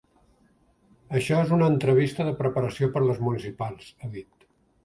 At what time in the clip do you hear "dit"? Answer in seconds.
4.19-4.51